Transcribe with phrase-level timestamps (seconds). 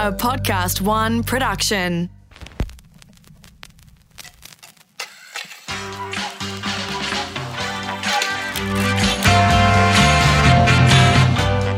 [0.00, 2.08] a Podcast One production.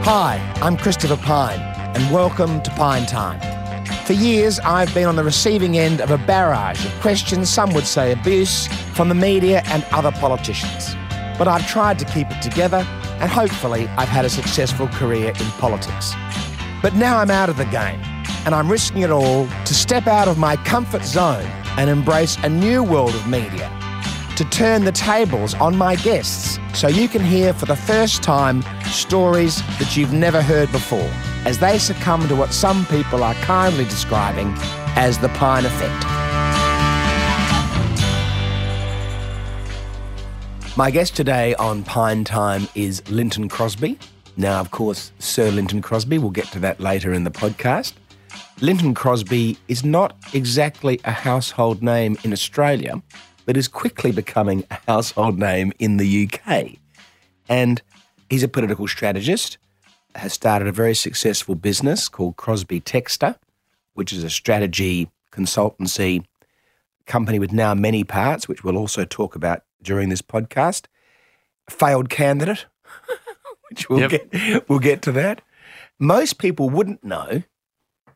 [0.04, 1.58] Hi, I'm Christopher Pyne,
[1.96, 3.40] and welcome to Pyne Time.
[4.06, 7.86] For years, I've been on the receiving end of a barrage of questions, some would
[7.86, 10.94] say abuse, from the media and other politicians.
[11.36, 12.86] But I've tried to keep it together,
[13.18, 16.14] and hopefully, I've had a successful career in politics.
[16.82, 18.00] But now I'm out of the game,
[18.44, 21.44] and I'm risking it all to step out of my comfort zone
[21.78, 23.70] and embrace a new world of media
[24.36, 28.62] to turn the tables on my guests so you can hear for the first time
[28.86, 31.10] stories that you've never heard before
[31.44, 34.52] as they succumb to what some people are kindly describing
[34.96, 36.06] as the Pyne Effect.
[40.76, 43.98] My guest today on Pyne Time is Lynton Crosby.
[44.38, 47.92] Now, of course, Sir Lynton Crosby, we'll get to that later in the podcast.
[48.60, 53.02] Lynton Crosby is not exactly a household name in Australia,
[53.46, 56.72] but is quickly becoming a household name in the UK.
[57.48, 57.82] And
[58.30, 59.58] he's a political strategist,
[60.14, 63.36] has started a very successful business called Crosby Textor,
[63.94, 66.24] which is a strategy consultancy
[67.06, 70.86] company with now many parts, which we'll also talk about during this podcast.
[71.68, 72.66] Failed candidate,
[73.70, 74.10] which we'll, Yep.
[74.30, 75.42] get, we'll get to that.
[75.98, 77.42] Most people wouldn't know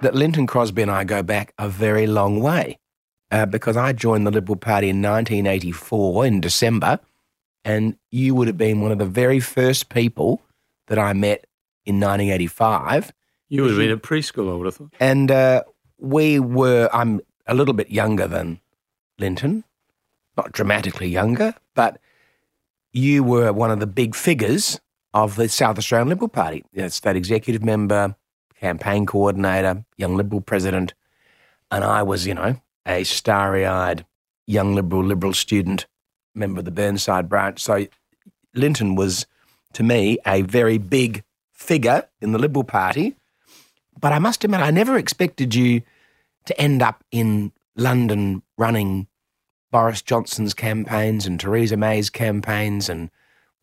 [0.00, 2.78] that Lynton Crosby and I go back a very long way
[3.30, 7.00] uh, because I joined the Liberal Party in 1984 in December,
[7.64, 10.42] and you would have been one of the very first people
[10.86, 11.46] that I met
[11.84, 13.12] in 1985.
[13.48, 14.94] You would have been at preschool, I would have thought.
[15.00, 15.62] And uh,
[15.98, 18.60] we were, I'm a little bit younger than
[19.18, 19.64] Lynton,
[20.36, 21.98] not dramatically younger, but
[22.92, 24.80] you were one of the big figures
[25.14, 28.16] of the South Australian Liberal Party, you know, state executive member,
[28.60, 30.94] campaign coordinator, young Liberal president.
[31.70, 34.06] And I was, you know, a starry eyed
[34.46, 35.86] young Liberal, Liberal student,
[36.34, 37.60] member of the Burnside branch.
[37.60, 37.86] So
[38.54, 39.26] Lynton was,
[39.72, 43.16] to me, a very big figure in the Liberal Party.
[44.00, 45.82] But I must admit, I never expected you
[46.44, 49.08] to end up in London running
[49.72, 53.10] Boris Johnson's campaigns and Theresa May's campaigns and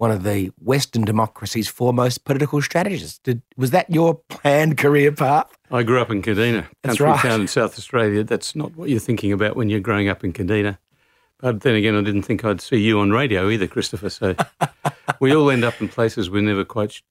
[0.03, 3.19] one of the Western democracy's foremost political strategists.
[3.19, 5.57] Did, was that your planned career path?
[5.71, 7.19] I grew up in Kadina, That's country right.
[7.21, 8.21] town in South Australia.
[8.25, 10.77] That's not what you're thinking about when you're growing up in Kadina.
[11.39, 14.09] But then again, I didn't think I'd see you on radio either, Christopher.
[14.09, 14.35] So
[15.21, 17.01] we all end up in places we never quite,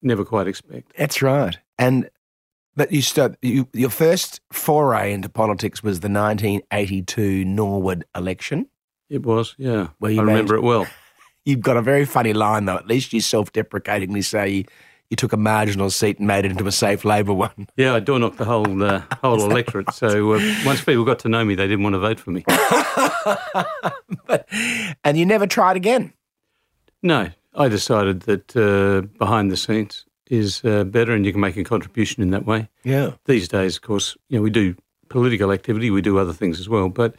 [0.00, 0.96] never quite expect.
[0.96, 1.58] That's right.
[1.78, 2.08] And
[2.74, 8.68] but you, st- you your first foray into politics was the 1982 Norwood election.
[9.10, 9.88] It was, yeah.
[10.00, 10.86] Well, you I remember it well.
[11.44, 12.76] You've got a very funny line though.
[12.76, 14.64] At least you self-deprecatingly say you,
[15.10, 17.68] you took a marginal seat and made it into a safe Labor one.
[17.76, 19.92] Yeah, I door knocked the whole uh, whole electorate.
[19.92, 22.44] So uh, once people got to know me, they didn't want to vote for me.
[24.26, 24.48] but,
[25.04, 26.12] and you never tried again.
[27.02, 31.56] No, I decided that uh, behind the scenes is uh, better, and you can make
[31.56, 32.68] a contribution in that way.
[32.84, 33.12] Yeah.
[33.26, 34.76] these days, of course, you know, we do
[35.08, 37.16] political activity, we do other things as well, but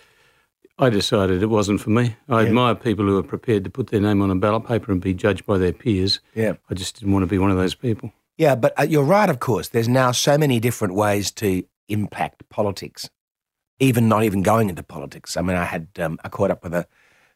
[0.79, 2.16] I decided it wasn't for me.
[2.28, 2.47] I Yeah.
[2.47, 5.13] admire people who are prepared to put their name on a ballot paper and be
[5.13, 6.19] judged by their peers.
[6.34, 6.53] Yeah.
[6.69, 8.11] I just didn't want to be one of those people.
[8.38, 9.69] Yeah, but uh, you're right, of course.
[9.69, 13.09] There's now so many different ways to impact politics,
[13.79, 15.38] even not even going into politics.
[15.38, 16.88] I mean, I had, um, I caught up with a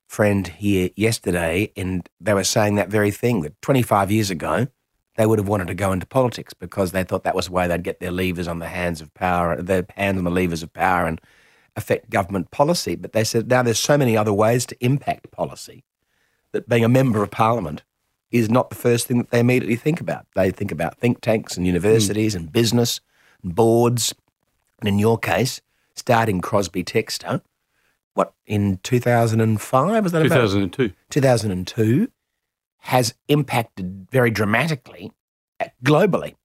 [0.07, 4.67] friend here yesterday, and they were saying that very thing that 25 years ago,
[5.17, 7.67] they would have wanted to go into politics because they thought that was the way
[7.67, 10.73] they'd get their levers on the hands of power, their hands on the levers of
[10.73, 11.21] power and
[11.77, 12.95] affect government policy.
[12.95, 15.85] But they said now there's so many other ways to impact policy
[16.51, 17.83] that being a member of parliament
[18.31, 20.25] is not the first thing that they immediately think about.
[20.35, 22.99] They think about think tanks and universities and business
[23.41, 24.13] and boards.
[24.79, 25.61] And in your case,
[25.95, 27.41] starting Crosby Textor,
[28.13, 30.03] what, in 2005?
[30.03, 30.35] Was that about?
[30.35, 30.93] 2002.
[31.09, 32.11] 2002
[32.79, 35.11] has impacted very dramatically
[35.83, 36.35] globally,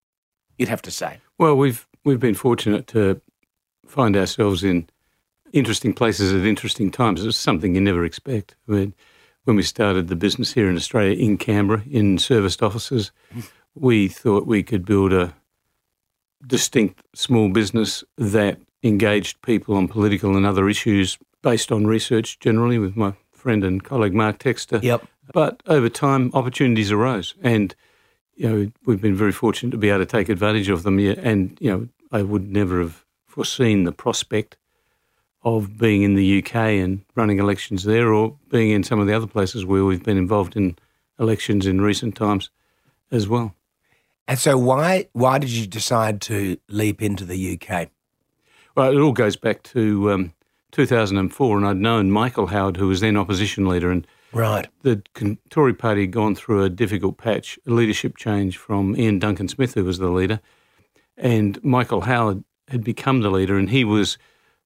[0.58, 1.18] you'd have to say.
[1.38, 3.20] Well, we've we've been fortunate to
[3.86, 4.88] find ourselves in
[5.52, 7.24] interesting places at interesting times.
[7.24, 8.54] It's something you never expect.
[8.68, 8.94] I mean,
[9.44, 13.12] when we started the business here in Australia, in Canberra, in serviced offices,
[13.74, 15.34] we thought we could build a
[16.46, 22.78] distinct small business that engaged people on political and other issues based on research generally
[22.78, 24.82] with my friend and colleague Mark Textor.
[24.82, 25.06] Yep.
[25.32, 27.74] But over time, opportunities arose, and
[28.34, 30.98] you know we've been very fortunate to be able to take advantage of them.
[30.98, 34.56] And you know, I would never have foreseen the prospect
[35.44, 39.14] of being in the UK and running elections there, or being in some of the
[39.14, 40.76] other places where we've been involved in
[41.18, 42.50] elections in recent times
[43.10, 43.54] as well.
[44.28, 47.88] And so, why why did you decide to leap into the UK?
[48.76, 50.32] Well, it all goes back to um,
[50.70, 54.66] 2004, and I'd known Michael Howard, who was then opposition leader, and Right.
[54.80, 55.02] the
[55.50, 59.74] Tory party had gone through a difficult patch, a leadership change from Iain Duncan Smith,
[59.74, 60.40] who was the leader,
[61.18, 64.16] and Michael Howard had become the leader, and he was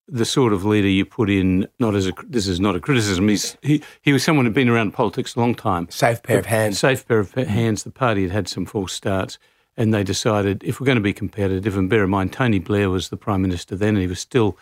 [0.08, 1.66] the sort of leader you put in.
[1.78, 3.28] Not as a this is not a criticism.
[3.28, 6.46] He's, he he was someone who'd been around politics a long time, Safe pair of
[6.46, 6.78] hands.
[6.78, 7.82] safe pair of hands.
[7.84, 9.38] The party had had some false starts,
[9.76, 12.88] and they decided if we're going to be competitive, and bear in mind Tony Blair
[12.90, 14.56] was the prime minister then, and he was still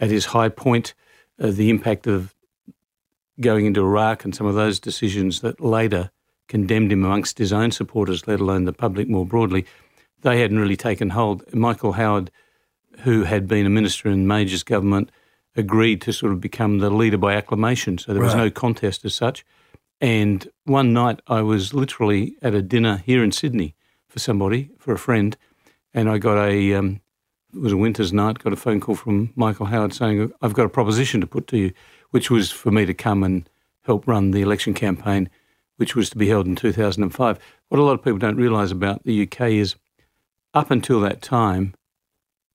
[0.00, 0.94] at his high point.
[1.40, 2.34] Uh, the impact of
[3.40, 6.10] going into Iraq and some of those decisions that later
[6.46, 9.64] condemned him amongst his own supporters, let alone the public more broadly,
[10.20, 11.42] they hadn't really taken hold.
[11.54, 12.30] Michael Howard,
[13.00, 15.10] who had been a minister in Major's government,
[15.56, 17.98] agreed to sort of become the leader by acclamation.
[17.98, 18.44] So there was Right.
[18.44, 19.44] no contest as such.
[20.00, 23.74] And one night I was literally at a dinner here in Sydney
[24.08, 25.36] for somebody, for a friend,
[25.94, 27.00] and I got a, um,
[27.54, 30.64] it was a winter's night, got a phone call from Michael Howard saying, I've got
[30.66, 31.72] a proposition to put to you,
[32.10, 33.48] which was for me to come and
[33.84, 35.28] help run the election campaign,
[35.76, 37.38] which was to be held in 2005.
[37.68, 39.76] What a lot of people don't realise about the UK is
[40.54, 41.74] up until that time,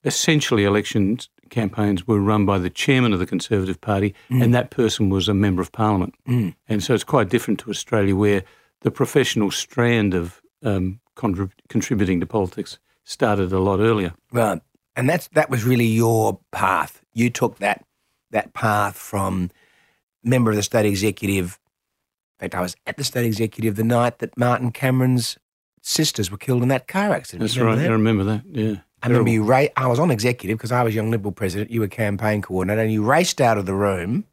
[0.08, 1.20] essentially election
[1.50, 5.34] campaigns were run by the chairman of the Conservative Party, and that person was a
[5.34, 6.16] member of Parliament.
[6.26, 8.44] And so it's quite different to Australia, where
[8.82, 14.14] the professional strand of um, contrib- contributing to politics started a lot earlier.
[14.32, 14.62] Right.
[14.96, 17.02] And that's that was really your path.
[17.14, 17.86] You took that
[18.32, 19.52] that path from
[20.24, 21.60] member of the state executive.
[22.40, 25.38] In fact, I was at the state executive the night that Martin Cameron's
[25.82, 27.42] sisters were killed in that car accident.
[27.42, 27.76] That's right.
[27.76, 27.90] that?
[27.90, 28.44] I remember that.
[28.48, 28.76] Yeah.
[29.04, 29.44] I remember you.
[29.44, 31.70] Ra- I was on executive because I was young Liberal president.
[31.72, 34.26] You were campaign coordinator, and you raced out of the room,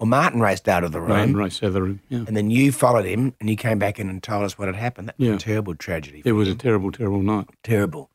[0.00, 2.00] or Martin raced out of the room, Right, right, so the room.
[2.08, 2.24] Yeah.
[2.26, 4.74] and then you followed him, and you came back in and told us what had
[4.76, 5.08] happened.
[5.08, 5.34] That was Yeah.
[5.34, 6.22] a terrible tragedy.
[6.24, 7.48] It was a terrible, terrible night.
[7.62, 8.10] terrible.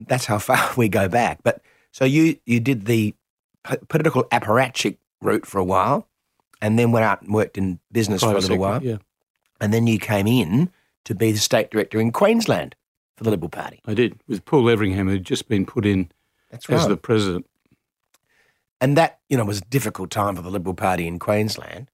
[0.00, 1.40] That's how far we go back.
[1.42, 1.60] But
[1.92, 3.14] so you you did the
[3.68, 6.08] p- political apparatchik route for a while,
[6.62, 8.96] and then went out and worked in business for a little sector, while, Yeah,
[9.60, 10.70] and then you came in
[11.04, 12.74] to be the state director in Queensland
[13.16, 13.80] for the Liberal Party.
[13.86, 14.18] I did.
[14.28, 16.10] With Paul Everingham, who'd just been put in
[16.50, 17.46] That's as the president.
[18.80, 21.90] and that you know was a difficult time for the Liberal Party in Queensland.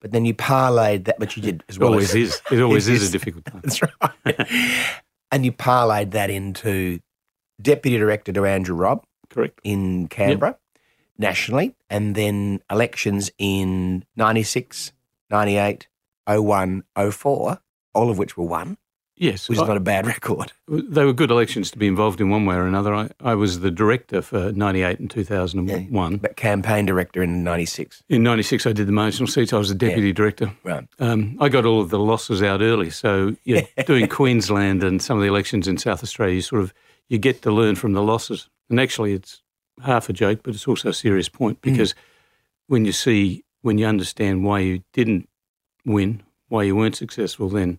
[0.00, 1.90] But then you parlayed that, but you did as It well.
[1.90, 2.42] always as, is.
[2.50, 3.08] It always It is is.
[3.10, 3.60] a difficult time.
[3.64, 4.48] That's right.
[5.30, 6.98] and you parlayed that into
[7.60, 9.04] deputy director to Andrew Robb.
[9.30, 9.60] Correct.
[9.64, 10.58] in Canberra
[11.16, 14.92] nationally, and then elections in 96,
[15.30, 15.86] 98,
[16.26, 16.82] 01,
[17.12, 17.58] 04,
[17.94, 18.76] all of which were won,
[19.22, 19.48] Yes.
[19.48, 20.52] which is I- not a bad record.
[20.68, 22.92] they were good elections to be involved in one way or another.
[22.92, 26.16] I, I was the director for 98 and 2001.
[26.16, 28.02] But campaign director in 96.
[28.08, 29.52] In 96, I did the marginal seats.
[29.52, 30.52] I was the deputy director.
[30.64, 30.86] Right.
[30.98, 32.90] Um, I got all of the losses out early.
[32.90, 36.74] So yeah, doing Queensland and some of the elections in South Australia, you sort of
[37.08, 38.48] you get to learn from the losses.
[38.68, 39.40] And actually, it's
[39.84, 41.94] half a joke, but it's also a serious point because
[42.66, 45.28] when you see, when you understand why you didn't
[45.84, 47.78] win, why you weren't successful, then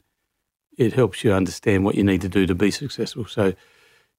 [0.77, 3.25] it helps you understand what you need to do to be successful.
[3.25, 3.53] So,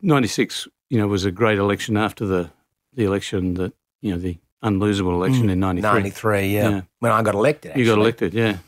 [0.03, 2.51] 96, you know, was a great election after the
[2.93, 5.53] the election that you know the unlosable election mm.
[5.53, 5.91] in 93.
[5.91, 6.69] 93, yeah.
[6.69, 6.81] Yeah.
[7.01, 8.59] When I got elected, You got elected, yeah.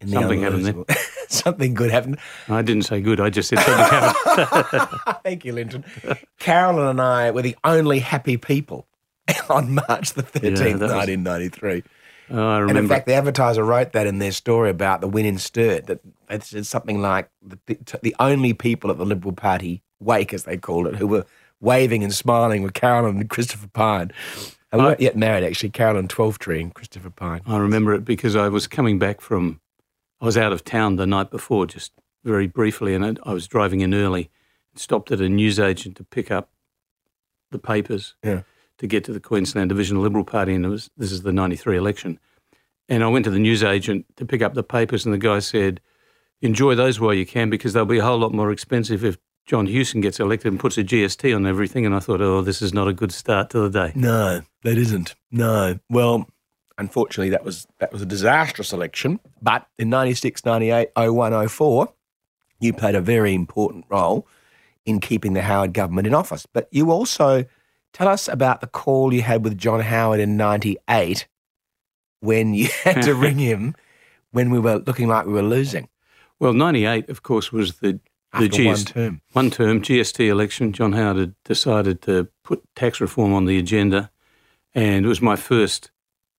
[0.00, 0.96] in the Something happened there.
[1.28, 2.18] something good happened.
[2.48, 3.20] I didn't say good.
[3.20, 5.00] I just said something happened.
[5.24, 5.84] Thank you, Lynton.
[6.38, 8.86] Carolyn and I were the only happy people
[9.48, 11.82] on March the 13th, that was- 1993.
[12.32, 15.26] Oh, I And in fact, the advertiser wrote that in their story about the win
[15.26, 17.58] in Sturt, that it said something like the,
[18.02, 21.26] the only people at the Liberal Party wake, as they called it, who were
[21.60, 24.10] waving and smiling were Carolyn and Christopher Pyne.
[24.72, 27.42] And we weren't yet married, actually, Carolyn Twelftree and Christopher Pyne.
[27.46, 29.60] I remember it because I was coming back from,
[30.20, 31.92] I was out of town the night before, just
[32.24, 34.30] very briefly, and I I was driving in early,
[34.74, 36.48] stopped at a newsagent to pick up
[37.50, 38.42] the papers Yeah.
[38.82, 42.18] To get to the Queensland Divisional Liberal Party, and was this is the '93 election,
[42.88, 45.80] and I went to the newsagent to pick up the papers, and the guy said,
[46.40, 49.66] "Enjoy those while you can, because they'll be a whole lot more expensive if." John
[49.66, 52.72] Hewson gets elected and puts a GST on everything, and I thought, oh, this is
[52.72, 53.92] not a good start to the day.
[53.96, 55.16] No, that isn't.
[55.32, 55.80] No.
[55.90, 56.28] Well,
[56.78, 59.18] unfortunately, that was that was a disastrous election.
[59.42, 61.92] But in 96, 98, 01, 04,
[62.60, 64.28] you played a very important role
[64.86, 66.46] in keeping the Howard government in office.
[66.46, 67.44] But you also
[67.92, 71.28] tell us about the call you had with John Howard in 98
[72.20, 73.74] when you had to ring him
[74.30, 75.88] when we were looking like we were losing
[76.40, 78.00] Well, '98, of course, was the
[78.38, 79.20] the after one GST term.
[79.32, 84.10] One term GST election, John Howard had decided to put tax reform on the agenda,
[84.74, 85.90] and it was my first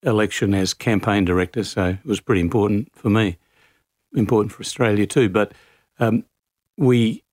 [0.02, 3.38] election as campaign director, so it was pretty important for me,
[4.16, 5.30] important for Australia too.
[5.30, 5.54] But
[6.00, 6.26] um,
[6.78, 7.24] we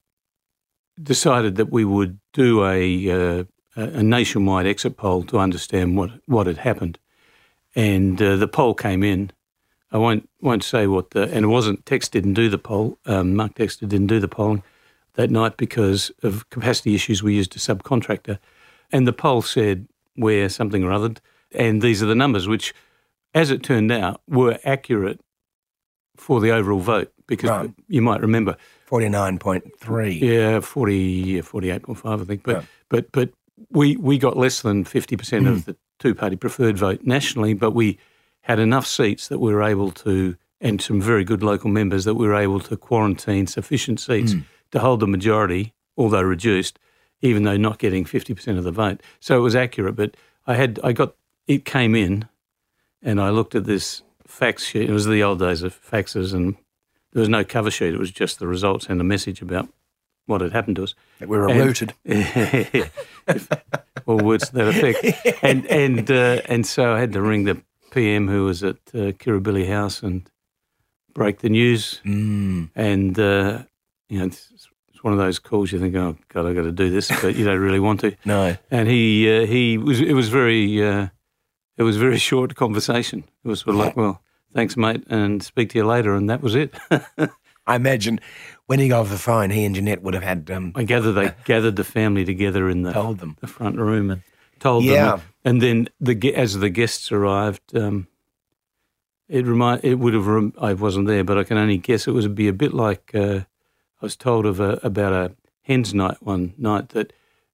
[1.02, 3.10] decided that we would do a,
[3.40, 3.44] uh,
[3.76, 6.98] a nationwide exit poll to understand what, what had happened.
[7.74, 9.30] And uh, the poll came in.
[9.92, 12.98] I won't won't say what the and it wasn't Tex didn't do the poll.
[13.06, 14.62] Um, Mark Textor didn't do the polling
[15.14, 17.22] that night because of capacity issues.
[17.22, 18.38] We used a subcontractor,
[18.92, 21.14] and the poll said we're something or other,
[21.52, 22.72] and these are the numbers, which,
[23.34, 25.20] as it turned out, were accurate
[26.16, 27.70] for the overall vote because Right.
[27.88, 28.56] you might remember
[28.88, 30.20] 49.3.
[30.20, 32.42] yeah, 40, yeah, 48.5, I think.
[32.42, 32.64] But, Right.
[32.88, 33.30] but, but
[33.70, 35.70] we, we got less than 50% of hmm.
[35.70, 37.98] the two party preferred vote nationally, but we
[38.42, 42.14] had enough seats that we were able to, and some very good local members, that
[42.14, 44.40] we were able to quarantine sufficient seats hmm.
[44.70, 46.78] to hold the majority, although reduced,
[47.20, 49.02] even though not getting 50% of the vote.
[49.20, 51.14] So it was accurate, but I had, I got,
[51.46, 52.28] it came in
[53.02, 54.88] and I looked at this fax sheet.
[54.88, 56.56] It was the old days of faxes and
[57.12, 57.94] there was no cover sheet.
[57.94, 59.68] It was just the results and a message about
[60.26, 60.94] what had happened to us.
[61.26, 61.94] Were rooted.
[64.06, 65.38] Or words to that effect.
[65.42, 67.62] And and uh, and so I had to ring the
[67.92, 70.28] PM who was at uh, Kirribilli House and
[71.14, 72.00] break the news.
[72.04, 72.70] Mm.
[72.74, 73.64] And uh,
[74.08, 76.72] you know, it's, it's one of those calls you think, oh God, I've got to
[76.72, 78.16] do this, but you don't really want to.
[78.24, 78.56] No.
[78.70, 81.08] And he uh, he was it was very uh,
[81.76, 83.24] it was very short conversation.
[83.44, 84.22] It was sort of like, well,
[84.54, 86.74] thanks, mate, and speak to you later, and that was it.
[87.66, 88.20] I imagine
[88.66, 91.12] when he got off the phone, he and Janette would have had um, I gather
[91.12, 93.36] they gathered the family together in the told them.
[93.40, 94.22] the front room and
[94.58, 95.10] told Yeah.
[95.10, 95.20] them.
[95.44, 98.06] And then the as the guests arrived, um,
[99.28, 100.26] it remind it would have.
[100.26, 103.12] Rem- I wasn't there, but I can only guess it would be a bit like
[103.14, 107.12] uh, I was told of a, about a hens night one night that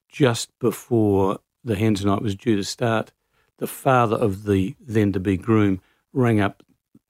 [0.09, 3.13] just before the hens night was due to start,
[3.59, 5.81] the father of the then to be groom
[6.13, 6.63] rang up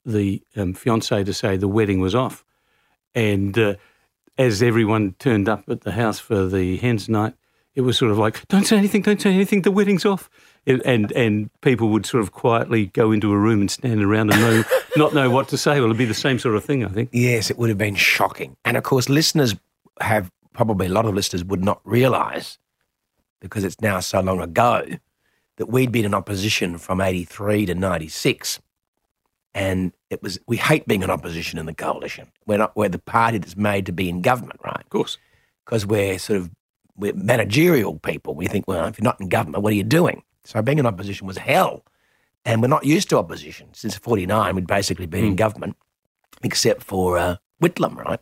[0.05, 2.45] the um, fiance to say the wedding was off,
[3.17, 3.75] and uh,
[4.39, 7.35] as everyone turned up at the house for the hens night,
[7.75, 9.63] it was sort of like, "Don't say anything, don't say anything.
[9.63, 10.31] The wedding's off."
[10.67, 14.33] It- and and people would sort of quietly go into a room and stand around
[14.33, 14.65] and know,
[14.97, 15.75] not know what to say.
[15.81, 17.09] Well, it'd be the same sort of thing, I think.
[17.13, 18.57] Yes, it would have been shocking.
[18.65, 19.57] And of course, listeners
[20.01, 22.59] have probably a lot of listeners would not realise
[23.41, 24.85] because it's now so long ago
[25.57, 28.61] that we'd been in opposition from 83 to 96.
[29.57, 32.31] And it was, we hate being in opposition in the coalition.
[32.47, 34.79] We're not, we're the party that's made to be in government, right?
[34.79, 35.17] Of course,
[35.65, 36.51] Because we're sort of,
[36.95, 38.35] we're managerial people.
[38.35, 40.23] We think, well, if you're not in government, what are you doing?
[40.45, 41.87] So being in opposition was hell.
[42.45, 43.69] And we're not used to opposition.
[43.73, 45.75] Since 49, we'd basically been in government,
[46.43, 48.21] except for uh, Whitlam, right?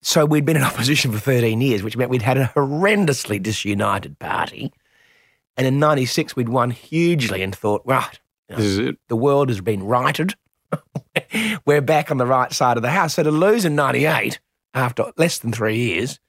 [0.00, 4.20] So we'd been in opposition for 13 years, which meant we'd had a horrendously disunited
[4.20, 4.72] party.
[5.56, 8.98] And in 96, we'd won hugely and thought, right, this is it.
[9.08, 10.34] the world has been righted.
[11.64, 13.14] We're back on the right side of the house.
[13.14, 14.40] So to lose in 98
[14.74, 16.20] after less than three years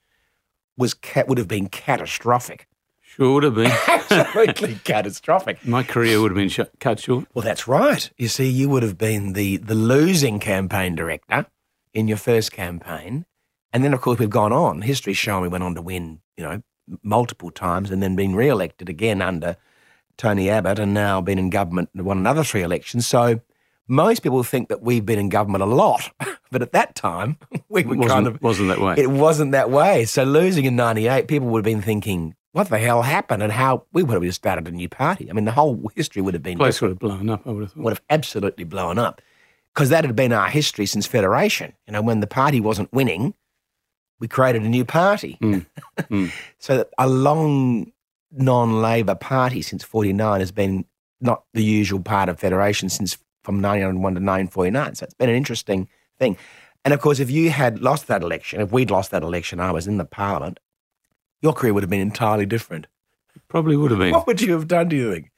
[0.77, 0.95] was
[1.27, 2.67] would have been catastrophic.
[3.01, 3.71] Sure would have been.
[3.87, 5.65] Absolutely catastrophic.
[5.65, 7.25] My career would have been sh- cut short.
[7.33, 8.09] Well, that's right.
[8.17, 11.47] You see, you would have been the, the losing campaign director
[11.93, 13.25] in your first campaign.
[13.73, 14.83] And then, of course, we've gone on.
[14.83, 16.61] History's shown we went on to win, you know,
[17.01, 19.57] multiple times and then been re elected again under
[20.17, 23.05] Tony Abbott and now been in government and won another three elections.
[23.07, 23.41] So
[23.87, 26.11] most people think that we've been in government a lot.
[26.49, 27.35] But at that time,
[27.69, 28.41] we were Wasn't, kind of.
[28.41, 28.95] wasn't that way.
[28.97, 30.05] It wasn't that way.
[30.05, 33.83] So losing in 98, people would have been thinking, what the hell happened and how
[33.91, 35.29] we would have just started a new party.
[35.29, 37.63] I mean, the whole history would have been place would have blown up, I would
[37.63, 37.83] have thought.
[37.83, 39.21] would have absolutely blown up
[39.73, 41.73] because that had been our history since Federation.
[41.85, 43.33] You know, when the party wasn't winning,
[44.21, 45.37] we created a new party.
[45.41, 45.65] Mm.
[46.09, 46.31] Mm.
[46.59, 47.91] so that a long
[48.31, 50.85] non-Labor party since 49 has been
[51.21, 54.95] not the usual part of Federation since from 1901 to 1949.
[54.95, 55.87] So it's been an interesting
[56.19, 56.37] thing.
[56.85, 59.71] And of course, if you had lost that election, if we'd lost that election, I
[59.71, 60.59] was in the parliament,
[61.41, 62.87] your career would have been entirely different.
[63.47, 64.11] Probably would have been.
[64.13, 65.31] What would you have done, do you think?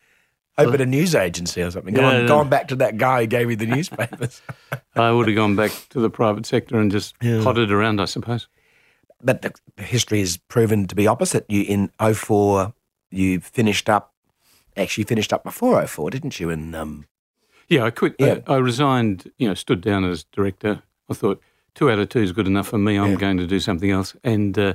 [0.58, 1.93] Open uh, a news agency or something.
[1.93, 2.27] Gone, Yeah, yeah.
[2.27, 4.41] gone back to that guy who gave you the newspapers.
[4.96, 7.41] I would have gone back to the private sector and just Yeah.
[7.43, 8.48] potted around, I suppose.
[9.22, 11.46] but the, the history has proven to be opposite.
[11.50, 12.74] You in 04,
[13.11, 14.13] you finished up,
[14.77, 16.49] actually finished up before 04, didn't you?
[16.49, 17.05] And um,
[17.67, 18.15] Yeah, I quit.
[18.19, 18.39] Yeah.
[18.47, 20.83] I, I resigned, you know, stood down as director.
[21.09, 21.41] I thought
[21.75, 22.97] two out of two is good enough for me.
[22.97, 23.17] I'm Yeah.
[23.17, 24.15] going to do something else.
[24.23, 24.73] And, uh,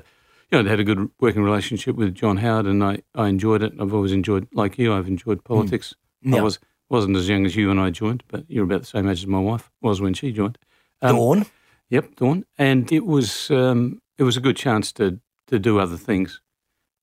[0.50, 3.62] you know, I had a good working relationship with John Howard and I, I enjoyed
[3.62, 3.72] it.
[3.80, 5.94] I've always enjoyed, like you, I've enjoyed politics.
[6.22, 6.38] Yeah.
[6.38, 9.08] I was, wasn't as young as you when I joined, but you're about the same
[9.08, 10.58] age as my wife was when she joined.
[11.02, 11.46] Um, Dawn,
[11.90, 12.44] Yep, Dawn.
[12.58, 16.40] And it was, um, it was a good chance to, to do other things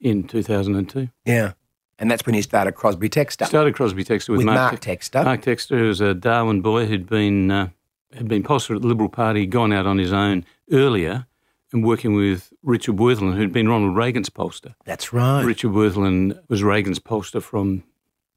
[0.01, 1.09] in 2002.
[1.25, 1.53] yeah.
[1.99, 5.23] And that's when he started Crosby Textor Started Crosby Textor with, with Mark, Mark, Textor.
[5.23, 7.69] Mark Textor, who was a Darwin boy who'd been uh,
[8.13, 11.27] had been posted at the Liberal Party, gone out on his own earlier,
[11.71, 14.73] and working with Richard Wirthlin, who'd been Ronald Reagan's pollster.
[14.83, 15.45] That's right.
[15.45, 17.83] Richard Wirthlin was Reagan's pollster from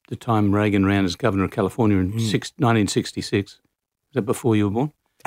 [0.08, 3.52] the time Reagan ran as governor of California in six, 1966.
[3.52, 3.60] Is
[4.12, 4.92] that before you were born?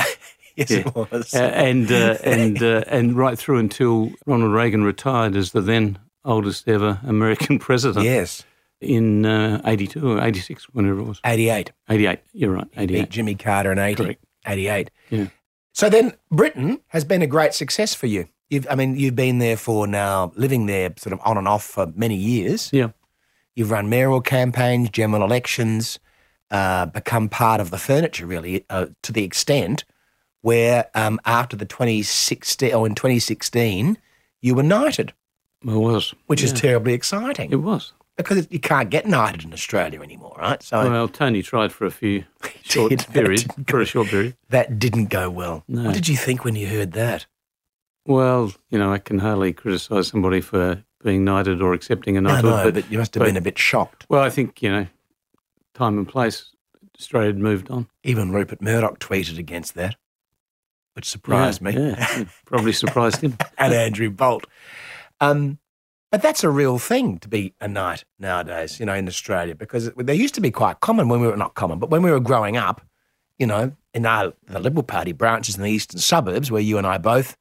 [0.56, 0.78] yes, Yeah.
[0.86, 1.34] it was.
[1.34, 5.98] Uh, and uh, and uh, and right through until Ronald Reagan retired as the then
[6.28, 8.44] oldest ever American president yes,
[8.82, 11.20] in uh, 82 or 86, whenever it was.
[11.26, 11.72] 88.
[11.90, 13.10] 88, you're right, Beat 88.
[13.10, 14.24] Jimmy Carter in 80, Correct.
[14.46, 14.92] 88.
[15.10, 15.28] Yeah.
[15.74, 18.28] So then Britain has been a great success for you.
[18.50, 21.64] You've, I mean, you've been there for now, living there sort of on and off
[21.64, 22.70] for many years.
[22.72, 22.90] Yeah.
[23.56, 26.00] You've run mayoral campaigns, general elections,
[26.52, 29.84] uh, become part of the furniture, really, uh, to the extent
[30.42, 33.98] where um, after the 2016, or in 2016,
[34.42, 35.14] you were knighted,
[35.64, 36.14] It was.
[36.28, 37.94] which is terribly exciting It was.
[38.16, 40.62] because you can't get knighted in Australia anymore, right?
[40.62, 42.24] So Well, Tony tried for a few
[42.64, 44.36] short did, period, didn't for a short period.
[44.50, 45.64] that didn't go well.
[45.68, 45.84] No.
[45.86, 47.26] What did you think when you heard that?
[48.06, 52.30] Well, you know, I can hardly criticise somebody for being knighted or accepting a No,
[52.30, 52.52] knighthood.
[52.52, 54.06] no, but, but you must have but- been a bit shocked.
[54.10, 54.88] well, I think you know,
[55.74, 56.52] time and place,
[56.98, 57.88] Australia had moved on.
[58.04, 59.96] Even Rupert Murdoch tweeted against that,
[60.94, 61.90] which surprised Yeah, me.
[61.90, 63.38] Yeah, probably surprised him.
[63.58, 64.46] and Andrew Bolt.
[65.20, 65.60] Um,
[66.12, 69.92] but that's a real thing to be a knight nowadays, you know, in Australia, because
[69.98, 72.20] they used to be quite common when we were not common, but when we were
[72.22, 72.82] growing up,
[73.38, 76.88] you know, in our, the Liberal Party branches in the eastern suburbs, where you and
[76.88, 77.36] I both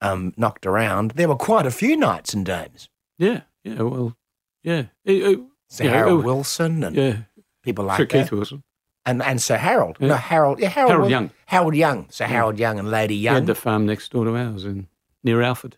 [0.00, 2.88] um, knocked around, there were quite a few knights and dames.
[3.18, 3.82] Yeah, yeah.
[3.82, 4.16] Well,
[4.62, 7.16] yeah, It- it- Sir Yeah, Harold oh, Wilson and yeah.
[7.62, 8.10] people like Sir that.
[8.22, 8.62] Keith Wilson.
[9.04, 9.98] and and Sir Harold.
[10.00, 10.08] Yeah.
[10.08, 10.60] No, Harold.
[10.60, 10.92] Yeah, Harold.
[10.92, 11.30] Harold Young.
[11.44, 12.06] Harold Young.
[12.10, 13.34] Sir Harold Young and Lady He Young.
[13.34, 14.86] had the farm next door to ours in
[15.22, 15.76] near Alford.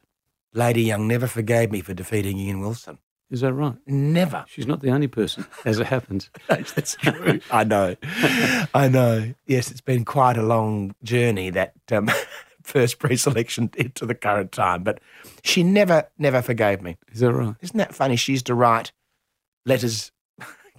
[0.53, 2.99] Lady Young never forgave me for defeating Ian Wilson.
[3.31, 3.77] Is that right?
[3.87, 4.45] Never.
[4.49, 6.31] She's not the only person, as it happens.
[6.49, 7.41] That's true.
[7.51, 7.97] I know.
[8.75, 9.35] I know.
[9.47, 12.11] Yes, it's been quite a long journey that um,
[12.63, 15.01] first pre-selection to the current time, but
[15.45, 16.97] she never, never forgave me.
[17.13, 17.55] Is that right?
[17.61, 18.17] Isn't that funny?
[18.17, 18.91] She used to write
[19.65, 20.11] letters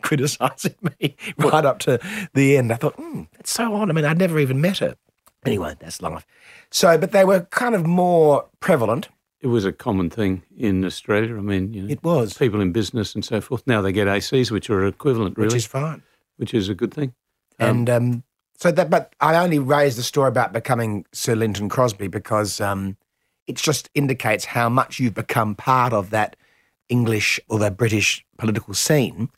[0.02, 2.00] criticising me right up to
[2.34, 2.74] the end.
[2.74, 3.90] I thought, hmm, that's so odd.
[3.90, 4.96] I mean, I'd never even met her.
[5.46, 6.26] Anyway, that's life.
[6.70, 9.10] So, but they were kind of more prevalent.
[9.42, 11.36] It was a common thing in Australia.
[11.36, 13.66] I mean, you know, It was, people in business and so forth.
[13.66, 16.04] Now they get ACs, which are equivalent, really, which is fine.
[16.38, 17.14] which is a good thing.
[17.60, 18.24] Um, And um,
[18.56, 22.98] so that, but I only raised the story about becoming Sir Lynton Crosby because um,
[23.48, 26.36] it just indicates how much you've become part of that
[26.90, 29.30] English or the British political scene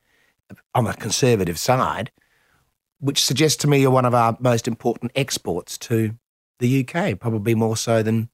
[0.75, 2.11] on the conservative side,
[2.99, 6.15] which suggests to me you're one of our most important exports to
[6.59, 8.29] the UK, probably more so than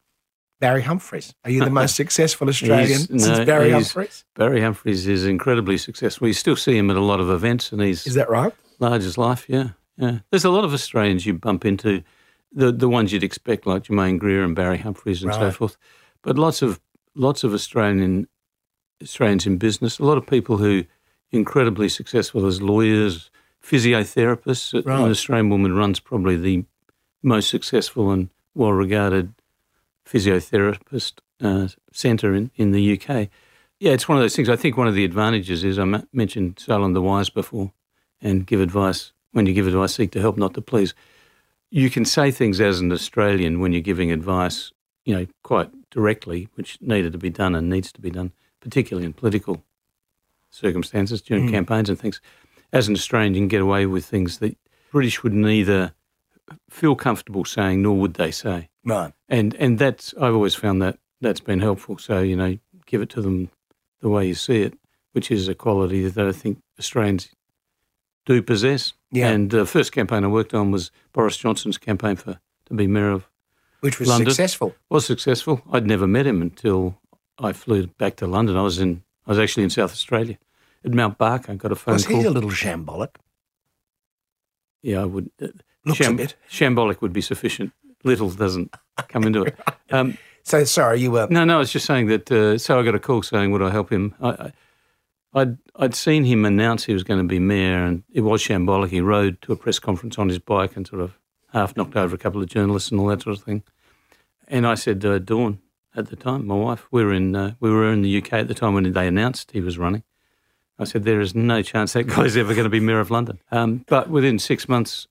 [0.60, 1.34] Barry Humphries.
[1.45, 4.26] Are you the most successful Australian since Barry Humphries?
[4.36, 6.28] Barry Humphries is incredibly successful.
[6.28, 8.54] You still see him at a lot of events, and he's Is that right?
[8.80, 9.45] large as life.
[9.48, 10.19] Yeah, yeah.
[10.30, 12.04] There's a lot of Australians you bump into,
[12.52, 15.78] the the ones you'd expect, like Germaine Greer and Barry Humphries and so forth.
[16.22, 16.80] But lots of
[17.15, 18.28] lots of Australian
[19.02, 20.00] Australians in business.
[20.00, 20.84] A lot of people who
[21.32, 23.30] incredibly successful as lawyers,
[23.63, 24.74] physiotherapists.
[24.86, 25.00] Right.
[25.00, 26.65] An Australian woman runs probably the
[27.22, 29.34] most successful and well regarded
[30.12, 33.30] physiotherapist uh, centre in, in the UK.
[33.80, 34.50] Yeah, it's one of those things.
[34.50, 37.72] I think one of the advantages is I ma- mentioned Solon the Wise before
[38.22, 39.12] and give advice.
[39.32, 40.93] When you give advice, seek to help, not to please.
[41.69, 44.72] You can say things as an Australian when you're giving advice,
[45.06, 49.06] you know, quite directly, which needed to be done and needs to be done, particularly
[49.06, 49.63] in political
[50.50, 51.52] circumstances during Mm.
[51.52, 52.19] campaigns and things.
[52.74, 54.58] As an Australian, you can get away with things that
[54.91, 55.93] British would neither
[56.69, 59.13] feel comfortable saying nor would they say Right.
[59.28, 61.97] and and that's I've always found that that's been helpful.
[61.97, 63.49] So you know, give it to them
[64.02, 64.73] the way you see it,
[65.13, 67.30] which is a quality that I think Australians
[68.25, 68.93] do possess.
[69.12, 69.30] Yeah.
[69.30, 73.12] And the first campaign I worked on was Boris Johnson's campaign for to be mayor
[73.12, 73.28] of
[73.82, 74.30] Which was London.
[74.30, 74.75] successful.
[74.89, 75.62] was successful.
[75.71, 76.99] I'd never met him until
[77.39, 78.56] I flew back to London.
[78.58, 80.38] I was in I was actually in South Australia
[80.86, 81.52] at Mount Barker.
[81.52, 82.19] I got a phone Was call.
[82.19, 83.15] he a little shambolic?
[84.82, 85.30] yeah, I would.
[85.41, 85.47] Uh,
[85.86, 86.36] Looks a bit.
[86.49, 87.71] Shambolic would be sufficient.
[88.03, 88.73] Little doesn't
[89.07, 89.57] come into it.
[89.91, 91.27] Um, So sorry, you were.
[91.31, 92.31] No, no, I was just saying that.
[92.31, 94.51] Uh, so I got a call saying, "Would I help him?" I, I,
[95.33, 98.89] I'd I'd seen him announce he was going to be mayor, and it was shambolic.
[98.89, 101.17] He rode to a press conference on his bike and sort of
[101.53, 103.63] half knocked over a couple of journalists and all that sort of thing.
[104.47, 105.59] And I said, uh, Dawn,
[105.95, 108.47] at the time, my wife, we were in uh, we were in the UK at
[108.47, 110.03] the time when they announced he was running.
[110.77, 113.39] I said, there is no chance that guy's ever going to be mayor of London.
[113.51, 115.07] Um, but within six months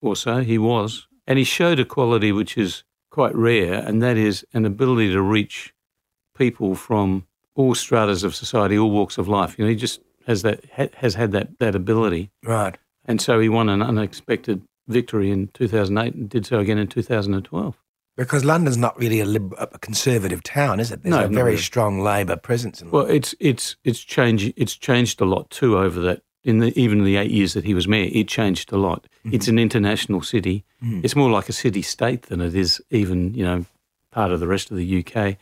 [0.00, 4.16] or so, he was, and he showed a quality which is quite rare, and that
[4.16, 5.72] is an ability to reach
[6.36, 9.58] people from all stratas of society, all walks of life.
[9.58, 12.76] You know, he just has that ha- has had that that ability, Right.
[13.04, 17.76] and so he won an unexpected victory in 2008 and did so again in 2012.
[18.16, 21.02] Because London's not really a, lib- a conservative town, is it?
[21.02, 21.56] There's No, a very really.
[21.62, 24.52] strong Labor presence in Well, it's it's it's changed.
[24.56, 26.22] It's changed a lot too over that.
[26.44, 29.06] In the even the eight years that he was mayor, it changed a lot.
[29.24, 30.64] It's an international city.
[31.02, 33.64] It's more like a city state than it is even you know
[34.10, 35.36] part of the rest of the UK.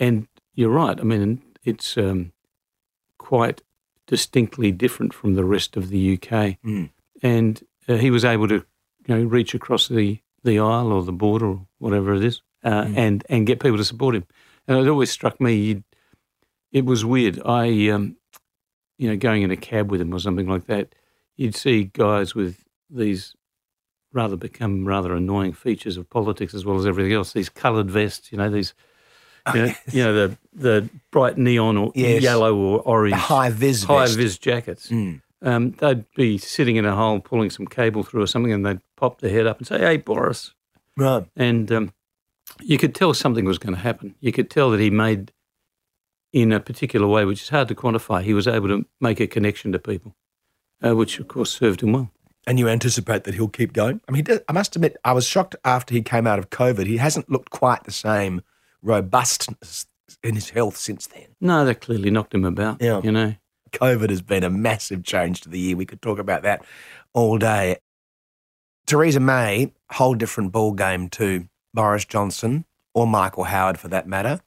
[0.00, 0.98] And you're right.
[0.98, 2.32] I mean, it's um,
[3.18, 3.62] quite
[4.06, 6.56] distinctly different from the rest of the UK.
[7.22, 8.64] And uh, he was able to
[9.06, 12.86] you know reach across the the aisle or the border or whatever it is, uh,
[12.96, 14.24] and and get people to support him.
[14.66, 15.84] And it always struck me.
[16.72, 17.40] It was weird.
[17.44, 18.16] I, um,
[19.00, 20.94] you know, going in a cab with him or something like that,
[21.36, 23.34] you'd see guys with these
[24.12, 27.32] rather become rather annoying features of politics as well as everything else.
[27.32, 28.74] These coloured vests, you know, these,
[29.54, 32.22] you know, you know the the bright neon or Yes.
[32.22, 34.88] yellow or orange high vis high vis jackets.
[34.90, 35.22] Mm.
[35.42, 38.80] Um, they'd be sitting in a hole pulling some cable through or something, and they'd
[38.96, 40.52] pop their head up and say, "Hey, Boris,"
[40.98, 41.24] Right.
[41.36, 41.92] and um,
[42.60, 44.14] you could tell something was going to happen.
[44.20, 45.32] You could tell that he made,
[46.32, 49.26] in a particular way, which is hard to quantify, he was able to make a
[49.26, 50.14] connection to people,
[50.84, 52.10] uh, which of course served him well.
[52.46, 54.00] And you anticipate that he'll keep going?
[54.08, 56.86] I mean, does- I must admit, I was shocked after he came out of COVID.
[56.86, 58.42] He hasn't looked quite the same
[58.82, 59.86] robustness
[60.22, 61.26] in his health since then.
[61.40, 62.80] No, that clearly knocked him about.
[62.80, 63.00] Yeah.
[63.02, 63.34] You know,
[63.72, 65.76] COVID has been a massive change to the year.
[65.76, 66.64] We could talk about that
[67.12, 67.76] all day.
[68.86, 72.64] Theresa May, whole different ball game to Boris Johnson
[72.94, 74.40] or Michael Howard for that matter,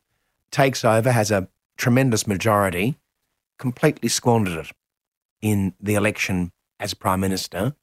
[0.52, 2.98] takes over, has a tremendous majority,
[3.60, 4.72] completely squandered it
[5.42, 7.76] in the election as Prime Minister.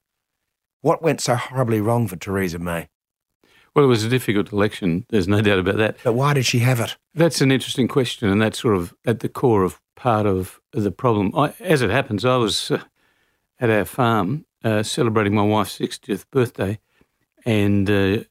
[0.80, 2.88] What went so horribly wrong for Theresa May?
[3.74, 5.06] well, it was a difficult election.
[5.10, 5.96] There's no doubt about that.
[6.02, 6.96] But why did she have it?
[7.14, 10.90] That's an interesting question, and that's sort of at the core of part of the
[10.90, 11.32] problem.
[11.36, 12.82] I, as it happens, I was uh,
[13.58, 16.80] at our farm uh, celebrating my wife's 60th birthday,
[17.44, 18.24] and uh,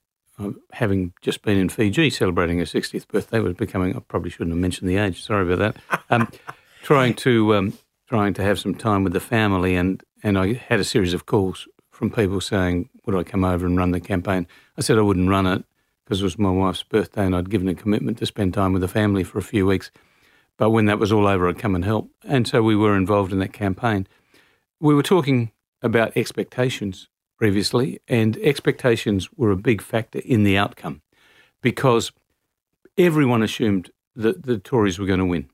[0.71, 3.95] having just been in Fiji celebrating her 60th birthday, was becoming.
[3.95, 5.23] I probably shouldn't have mentioned the age.
[5.23, 6.01] Sorry about that.
[6.09, 6.29] Um,
[6.83, 7.73] trying to um,
[8.07, 11.25] trying to have some time with the family, and and I had a series of
[11.25, 14.47] calls from people saying, "Would I come over and run the campaign?"
[14.77, 15.63] I said I wouldn't run it
[16.03, 18.81] because it was my wife's birthday, and I'd given a commitment to spend time with
[18.81, 19.91] the family for a few weeks.
[20.57, 23.31] But when that was all over, I'd come and help, and so we were involved
[23.31, 24.07] in that campaign.
[24.79, 27.07] We were talking about expectations
[27.39, 31.01] previously, and expectations were a big factor in the outcome
[31.61, 32.11] because
[32.97, 35.49] everyone assumed that the Tories were going to win.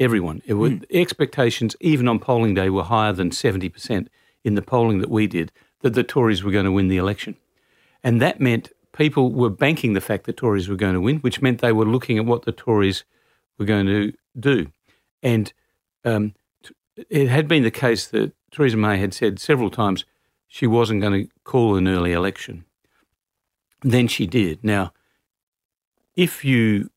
[0.00, 0.40] Everyone.
[0.46, 4.08] It was, Expectations, even on polling day, were higher than 70%
[4.42, 7.36] in the polling that we did that the Tories were going to win the election.
[8.02, 11.42] And that meant people were banking the fact that Tories were going to win, which
[11.42, 13.04] meant they were looking at what the Tories
[13.58, 14.68] were going to do.
[15.22, 15.52] And
[16.04, 16.34] um,
[17.10, 20.06] it had been the case that Theresa May had said several times
[20.48, 22.64] she wasn't going to call an early election.
[23.82, 24.64] Then she did.
[24.64, 24.92] Now,
[26.16, 26.90] if you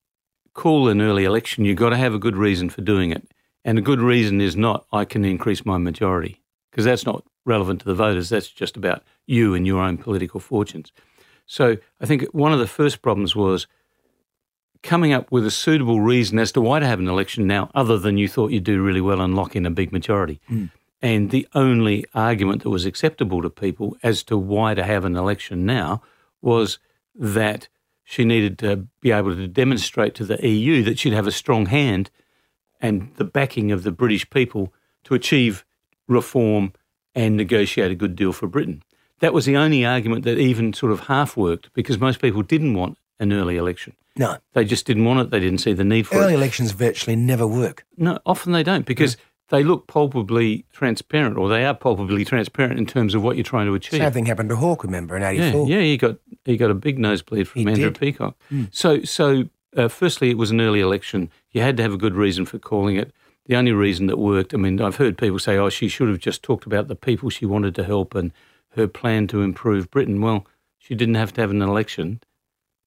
[0.53, 3.31] call an early election, you've got to have a good reason for doing it.
[3.63, 7.81] And a good reason is not, I can increase my majority, because that's not relevant
[7.81, 8.29] to the voters.
[8.29, 10.91] That's just about you and your own political fortunes.
[11.45, 13.67] So I think one of the first problems was
[14.81, 17.99] coming up with a suitable reason as to why to have an election now, other
[17.99, 20.39] than you thought you'd do really well and lock in a big majority.
[20.47, 20.65] Hmm.
[21.01, 25.15] And the only argument that was acceptable to people as to why to have an
[25.15, 26.01] election now
[26.41, 26.77] was
[27.15, 27.67] that
[28.03, 31.67] she needed to be able to demonstrate to the EU that she'd have a strong
[31.67, 32.11] hand
[32.79, 35.65] and the backing of the British people to achieve
[36.07, 36.73] reform
[37.15, 38.83] and negotiate a good deal for Britain.
[39.19, 42.73] That was the only argument that even sort of half worked because most people didn't
[42.73, 43.95] want an early election.
[44.17, 44.37] No.
[44.53, 45.29] They just didn't want it.
[45.29, 46.37] They didn't see the need for Early it.
[46.37, 47.85] elections virtually never work.
[47.97, 49.19] No, often they don't because mm.
[49.51, 53.67] They look palpably transparent or they are palpably transparent in terms of what you're trying
[53.67, 53.99] to achieve.
[53.99, 55.67] Same thing happened to Hawke, remember, in 84.
[55.69, 57.99] yeah, he got he got a big nosebleed from He Andrew did.
[57.99, 58.35] Peacock.
[58.71, 59.43] So, so
[59.77, 61.29] uh, firstly, it was an early election.
[61.51, 63.11] You had to have a good reason for calling it.
[63.45, 66.19] The only reason that worked, I mean, I've heard people say, "Oh, she should have
[66.19, 68.31] just talked about the people she wanted to help and
[68.75, 70.45] her plan to improve Britain." Well,
[70.77, 72.21] she didn't have to have an election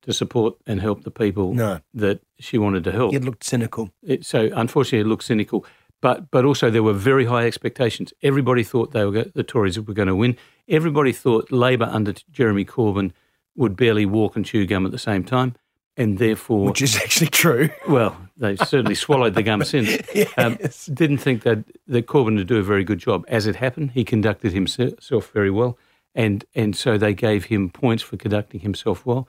[0.03, 1.81] to support and help the people No.
[1.95, 3.15] that she wanted to help.
[3.15, 3.91] It looked cynical.
[4.03, 5.65] It, so unfortunately, it looked cynical.
[6.05, 8.13] But but also there were very high expectations.
[8.23, 10.37] Everybody thought they were the Tories were going to win.
[10.69, 13.13] Everybody thought Labor under Jeremy Corbyn
[13.57, 15.55] would barely walk and chew gum at the same time,
[15.97, 17.71] and therefore, Which is actually true.
[17.89, 19.97] well, they certainly swallowed the gum since.
[20.37, 20.59] Um,
[20.93, 23.25] didn't think that that Corbyn would do a very good job.
[23.29, 25.79] As it happened, he conducted himself very well,
[26.15, 29.27] and and so they gave him points for conducting himself well.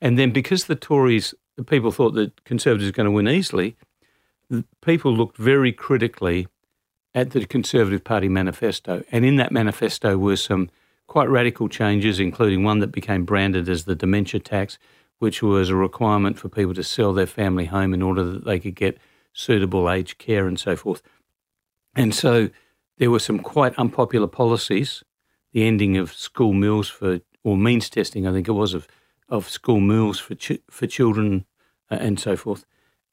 [0.00, 3.76] And then because the Tories, the people thought that Conservatives were going to win easily,
[4.80, 6.46] people looked very critically
[7.14, 10.70] at the Conservative Party manifesto, and in that manifesto were some
[11.06, 14.78] quite radical changes, including one that became branded as the dementia tax,
[15.18, 18.58] which was a requirement for people to sell their family home in order that they
[18.58, 18.98] could get
[19.32, 21.02] suitable aged care and so forth.
[21.94, 22.50] And so
[22.98, 25.02] there were some quite unpopular policies.
[25.52, 28.88] The ending of school meals for, or means testing, I think it was, of,
[29.28, 30.34] of school meals for,
[30.70, 31.44] for children
[31.90, 32.64] uh, and so forth.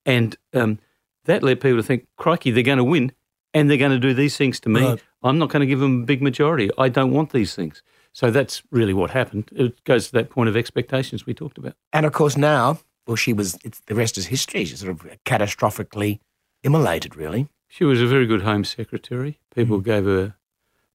[0.06, 0.80] And um,
[1.26, 3.12] that led people to think, crikey, they're going to win
[3.54, 4.86] and they're going to do these things to me.
[4.86, 5.04] Right.
[5.24, 6.70] I'm not going to give them a big majority.
[6.78, 7.84] I don't want these things.
[8.14, 9.50] So that's really what happened.
[9.54, 11.76] It goes to that point of expectations we talked about.
[11.94, 14.66] And of course, now, well, she was, it's, the rest is history.
[14.66, 16.20] She's sort of catastrophically
[16.64, 17.48] immolated, really.
[17.68, 19.40] She was a very good Home Secretary.
[19.56, 20.36] People gave her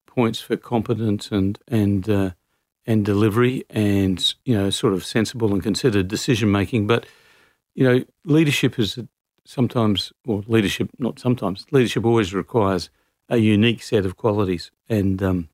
[0.06, 2.30] points for competence and and uh,
[2.84, 6.86] and delivery, and you know, sort of sensible and considered decision making.
[6.86, 7.06] But
[7.74, 8.98] you know, leadership is
[9.46, 11.66] sometimes, or leadership not sometimes.
[11.70, 12.90] Leadership always requires
[13.28, 15.48] a unique set of qualities, and um,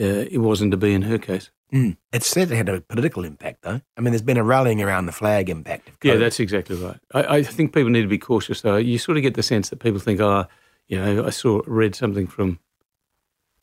[0.00, 1.50] uh, it wasn't to be in her case.
[1.72, 1.96] Mm.
[2.12, 3.80] It had a political impact, though.
[3.96, 5.88] I mean, there's been a rallying around the flag impact.
[5.88, 6.98] Of Yeah, that's exactly right.
[7.12, 8.76] I, I think people need to be cautious, though.
[8.76, 10.46] You sort of get the sense that people think, oh,
[10.86, 12.60] you know, I saw read something from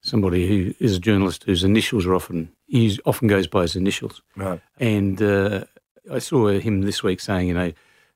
[0.02, 4.22] somebody who is a journalist whose initials are often he often goes by his initials,
[4.36, 4.60] right.
[4.78, 5.64] and uh,
[6.12, 7.72] I saw him this week saying, you know,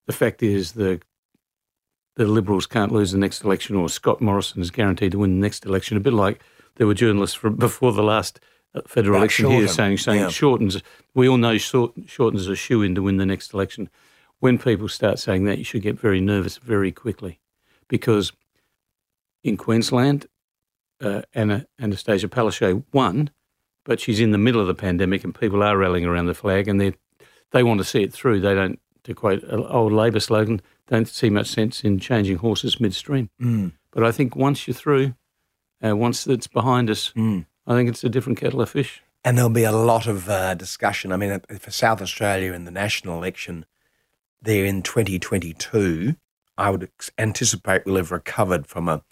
[0.08, 1.00] the fact is the
[2.15, 5.46] the Liberals can't lose the next election, or Scott Morrison is guaranteed to win the
[5.46, 5.98] next election.
[5.98, 6.41] A bit like
[6.76, 8.39] there were journalists from before the last
[8.74, 10.30] uh, federal election here saying saying yeah.
[10.30, 10.82] Shorten's.
[11.13, 13.89] We all know Short, Shorten's a shoe in to win the next election.
[14.39, 17.39] When people start saying that, you should get very nervous very quickly,
[17.88, 18.32] because
[19.43, 20.28] in Queensland,
[21.02, 23.30] uh, Anna, Annastacia Palaszczuk won,
[23.86, 26.67] but she's in the middle of the pandemic and people are rallying around the flag
[26.67, 26.93] and they
[27.52, 28.41] they want to see it through.
[28.41, 32.80] They don't, to quote an old Labor slogan, don't see much sense in changing horses
[32.80, 33.30] midstream.
[33.41, 33.74] Mm.
[33.91, 35.15] But I think once you're through,
[35.84, 37.46] uh, once it's behind us, Mm.
[37.65, 39.02] I think it's a different kettle of fish.
[39.26, 41.12] And there'll be a lot of uh, discussion.
[41.12, 43.65] I mean, uh, for South Australia in the national election,
[44.41, 46.15] there in 2022,
[46.58, 49.04] I would anticipate we'll have recovered from a,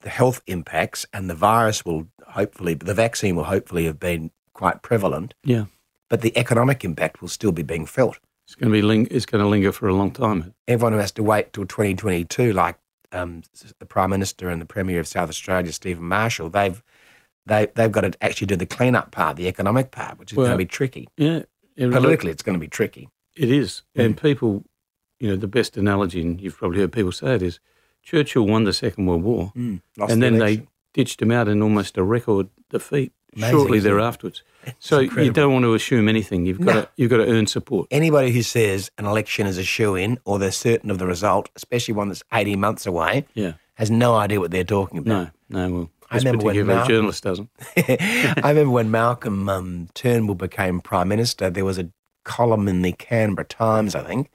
[0.00, 4.82] the health impacts, and the virus will hopefully, the vaccine will hopefully have been quite
[4.82, 5.66] prevalent, Yeah,
[6.08, 8.18] but the economic impact will still be being felt.
[8.50, 10.54] It's going to be ling- it's going to linger for a long time.
[10.66, 12.76] Everyone who has to wait till 2022, like
[13.12, 13.42] um,
[13.78, 16.82] the Prime Minister and the Premier of South Australia, Stephen Marshall, they've
[17.46, 20.46] they, they've got to actually do the clean-up part, the economic part, which is Well,
[20.48, 21.08] going to be tricky.
[21.16, 21.42] Yeah,
[21.76, 23.08] it- Politically, it's going to be tricky.
[23.36, 23.82] It is.
[23.96, 24.04] Mm.
[24.04, 24.64] And people,
[25.20, 27.60] you know, the best analogy, and you've probably heard people say it, is
[28.02, 30.64] Churchill won the Second World War, Lost and the then election.
[30.64, 30.68] they
[31.02, 33.90] ditched him out in almost a record defeat Amazing, shortly isn't
[34.78, 36.44] So you don't want to assume anything.
[36.46, 36.80] You've got No.
[36.82, 37.88] to you've got to earn support.
[37.90, 41.48] Anybody who says an election is a shoe in or they're certain of the result,
[41.56, 43.52] especially one that's 18 months away, Yeah.
[43.74, 45.30] has no idea what they're talking about.
[45.48, 45.70] No, no.
[45.74, 47.48] Well, I remember when particular Mal- journalist doesn't.
[47.76, 51.88] I remember when Malcolm um, Turnbull became Prime Minister, there was a
[52.24, 54.30] column in the Canberra Times, I think,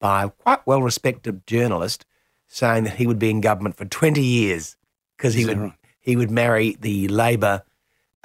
[0.00, 2.06] by a quite well respected journalist
[2.48, 4.76] saying that he would be in government for 20 years
[5.16, 5.72] because he would, right?
[6.00, 7.62] he would marry the Labor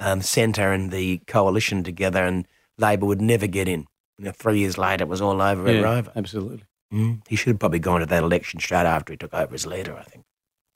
[0.00, 2.46] um, centre and the coalition together and
[2.78, 3.86] Labor would never get in.
[4.18, 6.12] You know, three years later, it was all over and Yeah, over.
[6.16, 6.64] absolutely.
[6.92, 7.22] Mm.
[7.28, 9.96] He should have probably gone to that election straight after he took over as leader,
[9.96, 10.24] I think.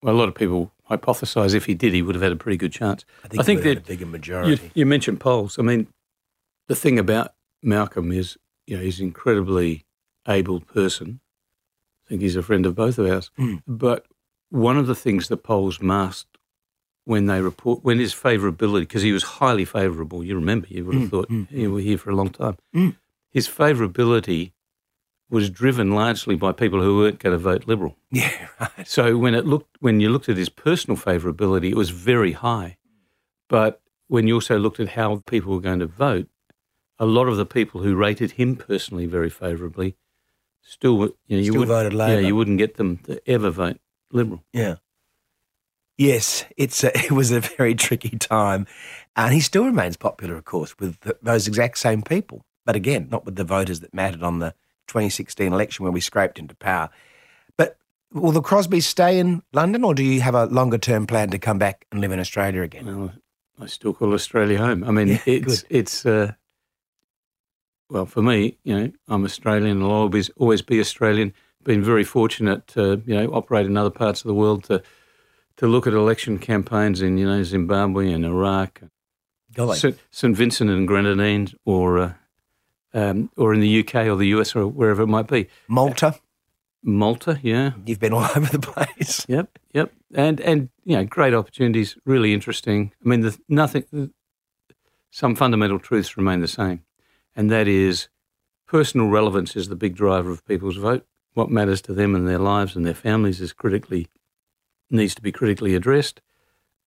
[0.03, 2.57] Well, a lot of people hypothesise if he did, he would have had a pretty
[2.57, 3.05] good chance.
[3.25, 4.71] I think, I think he would have that a bigger You, majority.
[4.75, 5.59] you mentioned polls.
[5.59, 5.87] I mean,
[6.69, 9.85] the thing about Malcolm is, you know, he's an incredibly
[10.27, 11.21] able person.
[12.07, 13.31] I think he's a friend of both of ours.
[13.39, 13.63] Mm.
[13.67, 14.07] But
[14.49, 16.30] one of the things the polls masked
[17.05, 20.95] when they report, when his favourability, because he was highly favourable, you remember, you would
[20.95, 22.57] have Mm, thought mm, you were here for a long time.
[22.75, 22.97] Mm.
[23.31, 24.53] His favourability
[25.31, 27.97] was driven largely by people who weren't going to vote Liberal.
[28.11, 28.87] yeah, right.
[28.87, 32.77] So when it looked, when you looked at his personal favourability, it was very high.
[33.49, 36.29] But when you also looked at how people were going to vote,
[36.99, 39.97] a lot of the people who rated him personally very favourably
[40.63, 40.93] still,
[41.27, 43.79] you know, you Still would, voted Yeah, you wouldn't get them to ever vote
[44.13, 44.45] Liberal.
[44.53, 44.77] Yeah.
[46.01, 48.67] Yes, it's a, it was a very tricky time,
[49.17, 52.47] and he still remains popular, of course, with th those exact same people.
[52.65, 54.55] But again, not with the voters that mattered on the
[54.89, 56.89] 2016 election when we scraped into power.
[57.59, 57.77] But
[58.15, 61.39] will the Crosbys stay in London, or do you have a longer term plan to
[61.39, 62.87] come back and live in Australia again?
[62.87, 63.13] Well,
[63.61, 64.85] I still call Australia home.
[64.85, 66.33] I mean, Yeah, it's it's uh,
[67.91, 68.57] well for me.
[68.65, 69.77] You know, I'm Australian.
[69.77, 71.35] and I'll always always be Australian.
[71.63, 74.83] Been very fortunate to you know operate in other parts of the world to
[75.61, 78.81] to look at election campaigns in you know Zimbabwe and Iraq,
[79.55, 79.99] St.
[80.11, 82.12] St Vincent and Grenadines, or uh,
[82.94, 85.49] um, or in the UK or the US or wherever it might be.
[85.68, 86.18] Malta,
[86.83, 89.27] Malta, yeah, you've been all over the place.
[89.29, 92.92] Yep, yep, and and you know, great opportunities, really interesting.
[93.05, 93.85] I mean, the, nothing.
[93.92, 94.11] The,
[95.11, 96.85] some fundamental truths remain the same,
[97.37, 98.09] and that is,
[98.66, 101.05] personal relevance is the big driver of people's vote.
[101.35, 104.09] What matters to them and their lives and their families is critically
[104.90, 106.20] needs to be critically addressed.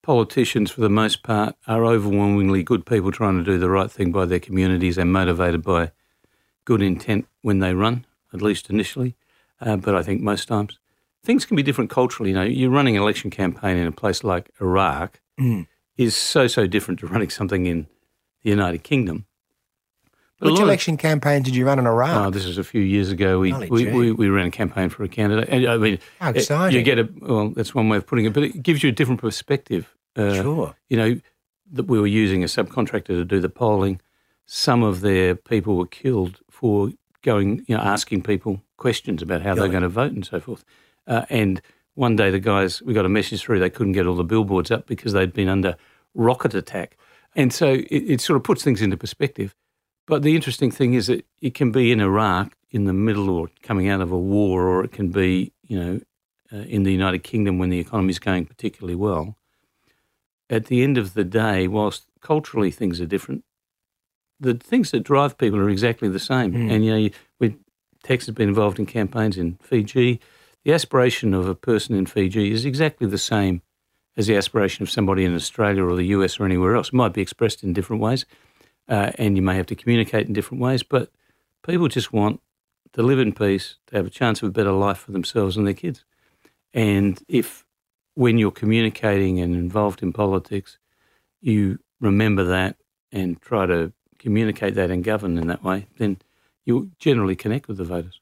[0.02, 4.10] Politicians, for the most part, are overwhelmingly good people trying to do the right thing
[4.10, 5.92] by their communities and motivated by
[6.64, 9.14] good intent when they run, at least initially.
[9.60, 10.78] Uh, but I think most times
[11.22, 12.30] things can be different culturally.
[12.30, 15.66] You know, you're running an election campaign in a place like Iraq Mm.
[15.96, 17.86] is so so different to running something in
[18.42, 19.24] the United Kingdom.
[20.50, 22.26] Which of- election campaign did you run in Iraq?
[22.26, 23.38] Oh, this was a few years ago.
[23.38, 25.48] We we, we, we ran a campaign for a candidate.
[25.48, 26.78] And, I mean, How it- exciting.
[26.78, 27.48] you get a well.
[27.50, 29.94] That's one way of putting it, but it gives you a different perspective.
[30.16, 30.74] Uh, sure.
[30.88, 31.20] You know
[31.72, 34.00] that we were using a subcontractor to do the polling.
[34.44, 36.90] Some of their people were killed for
[37.22, 39.70] going, you know, asking people questions about how they're Really?
[39.70, 40.64] going to vote and so forth.
[41.06, 41.62] Uh, and
[41.94, 44.70] one day, the guys we got a message through they couldn't get all the billboards
[44.70, 45.76] up because they'd been under
[46.14, 46.96] rocket attack,
[47.34, 49.54] and so it, it sort of puts things into perspective.
[50.12, 53.48] But the interesting thing is that it can be in Iraq in the middle or
[53.62, 56.00] coming out of a war, or it can be, you know,
[56.52, 59.38] uh, in the United Kingdom when the economy is going particularly well.
[60.50, 63.42] At the end of the day, whilst culturally things are different,
[64.38, 66.52] the things that drive people are exactly the same.
[66.52, 66.70] Mm.
[66.70, 67.56] And you know, you, we,
[68.02, 70.20] Tex has been involved in campaigns in Fiji.
[70.64, 73.62] The aspiration of a person in Fiji is exactly the same
[74.16, 76.88] as the aspiration of somebody in Australia or the US or anywhere else.
[76.88, 78.26] It might be expressed in different ways,
[78.92, 81.10] uh, and you may have to communicate in different ways, but
[81.62, 82.42] people just want
[82.92, 85.66] to live in peace, to have a chance of a better life for themselves and
[85.66, 86.04] their kids.
[86.74, 87.64] And if,
[88.14, 90.76] when you're communicating and involved in politics,
[91.40, 92.76] you remember that
[93.10, 96.18] and try to communicate that and govern in that way, then
[96.66, 98.20] you'll generally connect with the voters.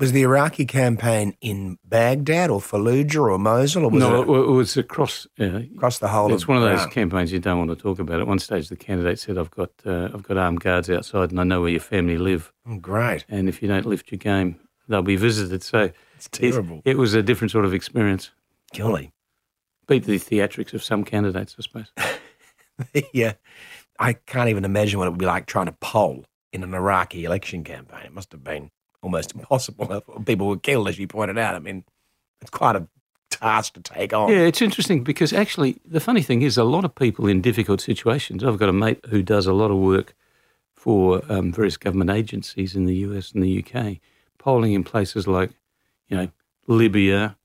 [0.00, 4.48] Was the Iraqi campaign in Baghdad or Fallujah or Mosul, or was no, it it,
[4.48, 5.26] it was across.
[5.38, 6.90] Uh, across the whole it's of one of those Iraq?
[6.92, 8.18] campaigns you don't want to talk about.
[8.18, 11.38] At one stage, the candidate said, "I've got, uh, I've got armed guards outside, and
[11.38, 12.50] I know where your family live.
[12.66, 13.26] Oh, great.
[13.28, 14.58] And if you don't lift your game,
[14.88, 16.80] they'll be visited." So It's it, terrible.
[16.86, 18.30] it was a different sort of experience.
[18.74, 19.12] Golly.
[19.86, 21.92] Beat the theatrics of some candidates, I suppose.
[23.12, 23.34] yeah.
[23.98, 27.26] I can't even imagine what it would be like trying to poll in an Iraqi
[27.26, 28.06] election campaign.
[28.06, 28.70] It must have been
[29.02, 30.02] almost impossible.
[30.26, 31.54] People were killed, as you pointed out.
[31.54, 31.84] I mean,
[32.40, 32.86] it's quite a
[33.30, 34.30] task to take on.
[34.30, 37.80] Yeah, it's interesting because actually, the funny thing is, a lot of people in difficult
[37.80, 38.44] situations.
[38.44, 40.14] I've got a mate who does a lot of work
[40.74, 43.98] for um, various government agencies in the US and the UK,
[44.38, 45.50] polling in places like,
[46.08, 46.28] you know,
[46.66, 47.36] Libya,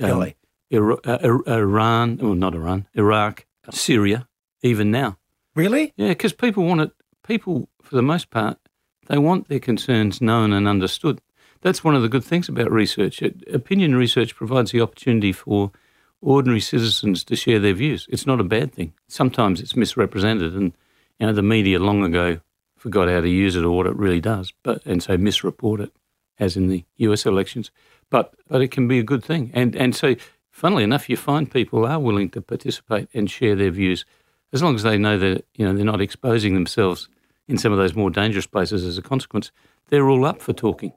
[0.00, 0.36] um, Really?
[0.72, 4.26] Uh, Iran, well, not Iran, Iraq, Syria,
[4.62, 5.18] even now.
[5.54, 5.92] Really?
[5.96, 6.92] Yeah, because people want it.
[7.22, 8.58] People, for the most part,
[9.06, 11.20] they want their concerns known and understood.
[11.60, 13.22] That's one of the good things about research.
[13.22, 15.72] Opinion research provides the opportunity for
[16.20, 18.06] ordinary citizens to share their views.
[18.10, 18.92] It's not a bad thing.
[19.08, 20.72] Sometimes it's misrepresented, and
[21.18, 22.40] you know the media long ago
[22.76, 25.92] forgot how to use it or what it really does, but and so misreport it,
[26.38, 27.24] as in the U.S.
[27.24, 27.70] elections.
[28.10, 30.16] But but it can be a good thing, and and so
[30.50, 34.04] funnily enough, you find people are willing to participate and share their views,
[34.52, 37.08] as long as they know that you know they're not exposing themselves
[37.48, 39.50] in some of those more dangerous places as a consequence.
[39.88, 40.92] They're all up for talking.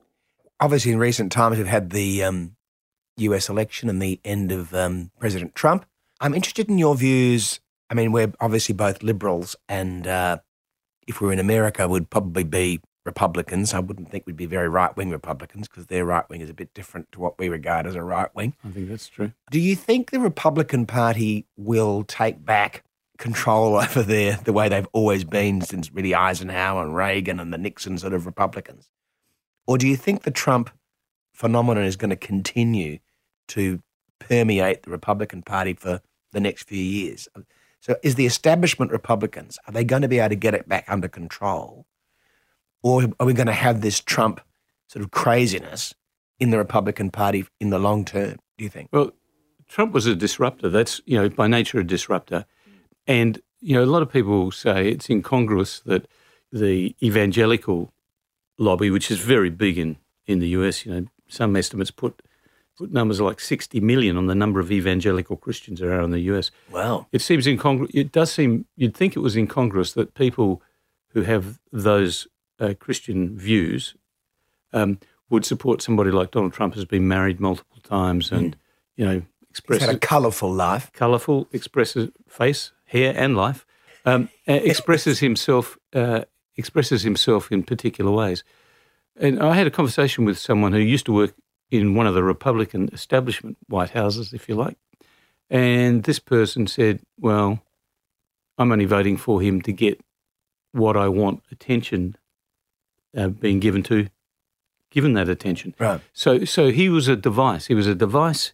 [0.60, 2.56] Obviously, in recent times, we've had the um,
[3.18, 5.86] US election and the end of um, President Trump.
[6.20, 7.60] I'm interested in your views.
[7.90, 10.40] I mean, we're obviously both liberals, and uh,
[11.08, 13.74] if we were in America, we'd probably be Republicans.
[13.74, 16.54] I wouldn't think we'd be very right wing Republicans because their right wing is a
[16.54, 18.54] bit different to what we regard as a right wing.
[18.66, 19.32] I think that's true.
[19.50, 22.84] Do you think the Republican Party will take back
[23.18, 27.58] control over their the way they've always been since really Eisenhower and Reagan and the
[27.58, 28.90] Nixon sort of Republicans?
[29.66, 30.70] Or do you think the Trump
[31.34, 33.00] phenomenon is going to continue
[33.50, 33.82] to
[34.20, 36.02] permeate the Republican Party for
[36.32, 37.28] the next few years?
[37.80, 40.86] So is the establishment Republicans, are they going to be able to get it back
[40.88, 41.86] under control?
[42.82, 44.42] Or are we going to have this Trump
[44.88, 45.94] sort of craziness
[46.40, 48.90] in the Republican Party in the long term, do you think?
[48.92, 49.12] Well,
[49.68, 50.70] Trump was a disruptor.
[50.70, 52.46] That's you know by nature a disruptor,
[53.08, 56.08] and you know a lot of people say it's incongruous that
[56.52, 57.92] the evangelical
[58.58, 62.22] lobby, which is very big in in the US, you know, some estimates put
[62.78, 66.20] put numbers like sixty million on the number of evangelical Christians there are in the
[66.32, 66.52] US.
[66.72, 67.08] Wow.
[67.12, 67.92] It seems incongruous.
[67.94, 70.62] It does seem you'd think it was incongruous that people
[71.10, 72.28] who have those
[72.60, 73.96] uh, Christian views
[74.74, 75.00] um,
[75.30, 78.56] would support somebody like Donald Trump, who's been married multiple times and
[78.96, 80.92] you know He's expresses had a colourful life.
[80.94, 83.66] colourful, expresses face, hair, and life,
[84.06, 86.22] um, uh, expresses himself uh,
[86.56, 88.44] expresses himself in particular ways.
[89.20, 91.34] And I had a conversation with someone who used to work
[91.70, 94.78] in one of the Republican establishment White Houses, if you like,
[95.50, 97.60] and this person said, "Well,
[98.58, 100.02] I'm only voting for him to get
[100.72, 102.16] what I want attention
[103.16, 104.08] uh, being given to
[104.90, 105.74] given that attention.
[105.80, 106.02] Right.
[106.14, 107.68] So so he was a device.
[107.68, 108.54] He was a device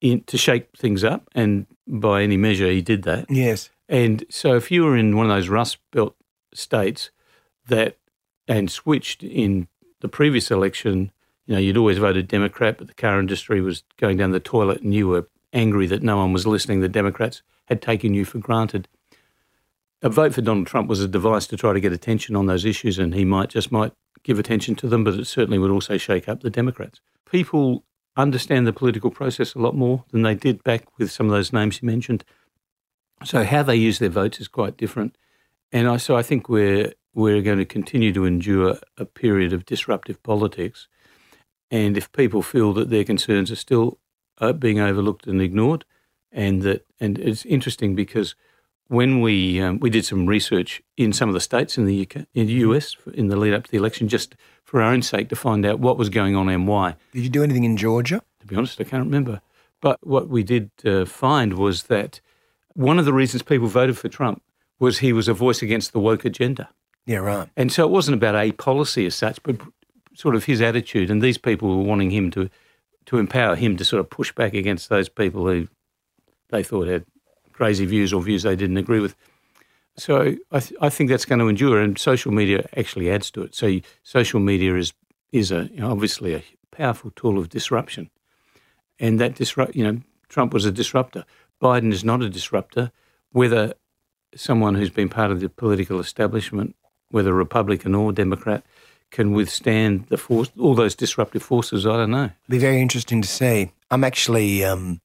[0.00, 3.26] in, to shake things up, and by any measure, he did that.
[3.28, 3.70] Yes.
[3.88, 6.14] And so if you were in one of those Rust Belt
[6.52, 7.10] states
[7.66, 7.96] that
[8.46, 9.68] and switched in
[10.00, 11.10] the previous election,
[11.46, 14.82] you know, you'd always voted Democrat, but the car industry was going down the toilet
[14.82, 16.80] and you were angry that no one was listening.
[16.80, 18.88] The Democrats had taken you for granted.
[20.02, 22.64] A vote for Donald Trump was a device to try to get attention on those
[22.64, 23.92] issues, and he might just might
[24.22, 27.00] give attention to them, but it certainly would also shake up the Democrats.
[27.30, 27.84] People
[28.18, 31.52] understand the political process a lot more than they did back with some of those
[31.52, 32.24] names you mentioned.
[33.24, 35.16] So how they use their votes is quite different.
[35.72, 39.66] And I, so I think we're we're going to continue to endure a period of
[39.66, 40.86] disruptive politics.
[41.70, 43.98] And if people feel that their concerns are still
[44.40, 45.84] uh, being overlooked and ignored,
[46.30, 48.34] and that and it's interesting because
[48.88, 52.26] when we um, we did some research in some of the states in the UK,
[52.34, 54.34] in the US in the lead up to the election, just
[54.64, 56.96] for our own sake to find out what was going on and why.
[57.12, 58.22] Did you do anything in Georgia?
[58.40, 59.40] To be honest, I can't remember.
[59.80, 62.20] But what we did uh, find was that
[62.74, 64.42] one of the reasons people voted for Trump
[64.78, 66.68] was he was a voice against the woke agenda.
[67.06, 67.48] Yeah, right.
[67.56, 69.60] And so it wasn't about a policy as such, but
[70.14, 71.10] sort of his attitude.
[71.10, 72.50] And these people were wanting him to
[73.06, 75.66] to empower him to sort of push back against those people who
[76.50, 77.06] they thought had
[77.58, 79.16] crazy views or views they didn't agree with.
[79.96, 83.42] So I, th- I think that's going to endure, and social media actually adds to
[83.42, 83.54] it.
[83.56, 84.92] So social media is
[85.32, 88.10] is a you know, obviously a powerful tool of disruption,
[89.00, 91.24] and that disrupt you know Trump was a disruptor.
[91.60, 92.92] Biden is not a disruptor.
[93.32, 93.74] Whether
[94.36, 96.76] someone who's been part of the political establishment,
[97.10, 98.62] whether Republican or Democrat,
[99.10, 102.30] can withstand the force, all those disruptive forces, I don't know.
[102.48, 103.72] Be very interesting to see.
[103.90, 105.00] I'm actually, um,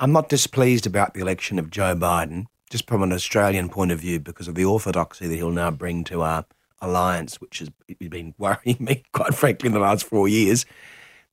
[0.00, 4.00] I'm not displeased about the election of Joe Biden, just from an Australian point of
[4.00, 6.46] view, because of the orthodoxy that he'll now bring to our
[6.80, 10.64] alliance, which has been worrying me, quite frankly, in the last four years.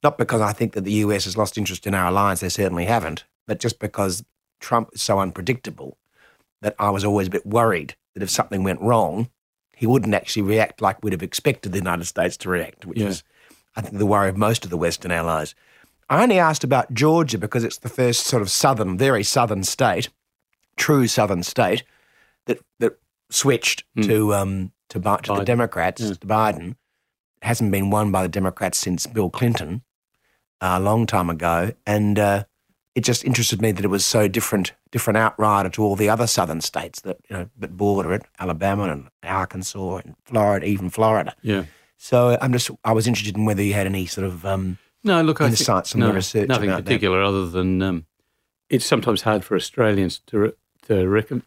[0.04, 2.86] Not because I think that the US has lost interest in our alliance, they certainly
[2.86, 4.26] haven't, but just because
[4.60, 5.98] Trump is so unpredictable
[6.62, 9.30] that I was always a bit worried that if something went wrong,
[9.78, 13.08] he wouldn't actually react like we'd have expected the United States to react, which Yeah.
[13.08, 13.24] is,
[13.78, 15.56] I think, the worry of most of the Western allies.
[16.10, 20.10] I only asked about Georgia because it's the first sort of southern, very southern state,
[20.78, 21.84] true southern state
[22.46, 22.98] that that
[23.30, 25.44] switched to um to, to the.
[25.44, 26.76] Democrats to Biden.
[27.42, 29.84] Hasn't been won by the Democrats since Bill Clinton
[30.60, 32.46] a long time ago, and uh,
[32.96, 36.26] it just interested me that it was so different, different outrider to all the other
[36.26, 41.36] southern states that you know that border it, Alabama and Arkansas and Florida, even Florida.
[41.44, 41.66] Yeah.
[41.98, 45.22] So I'm just I was interested in whether you had any sort of um, No,
[45.22, 48.06] look, I think, Insights from no, the research Nothing particular other than um,
[48.70, 51.44] it's sometimes hard for Australians to re- to reckon,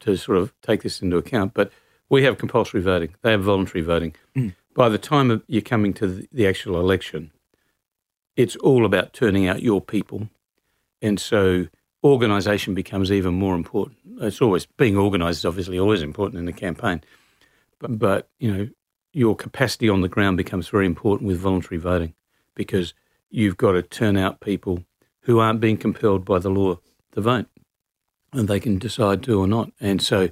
[0.00, 1.54] to sort of take this into account.
[1.54, 1.70] But
[2.08, 4.14] we have compulsory voting; they have voluntary voting.
[4.36, 4.54] Mm.
[4.74, 7.30] By the time of you're coming to the, the actual election,
[8.36, 10.28] it's all about turning out your people,
[11.00, 11.68] and so
[12.02, 13.98] organisation becomes even more important.
[14.20, 17.02] It's always being organised is obviously always important in a campaign,
[17.78, 18.68] but, but you know
[19.12, 22.14] your capacity on the ground becomes very important with voluntary voting
[22.54, 22.94] because
[23.30, 24.84] you've got to turn out people
[25.22, 26.78] who aren't being compelled by the law
[27.12, 27.46] to vote,
[28.32, 29.70] and they can decide to or not.
[29.80, 30.28] And so,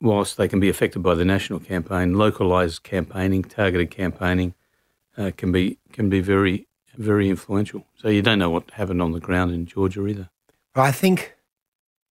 [0.00, 4.54] whilst they can be affected by the national campaign, localised campaigning, targeted campaigning,
[5.16, 6.66] uh, can be can be very
[6.96, 7.86] very influential.
[7.96, 10.30] So you don't know what happened on the ground in Georgia either.
[10.74, 11.34] Well, I think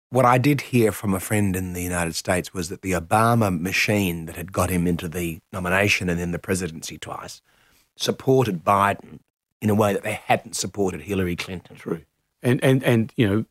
[0.09, 3.57] what I did hear from a friend in the United States was that the Obama
[3.57, 7.41] machine that had got him into the nomination and then the presidency twice
[7.99, 9.19] supported Biden
[9.61, 11.75] in a way that they hadn't supported Hillary Clinton.
[11.75, 12.01] True.
[12.41, 13.45] And and and you know,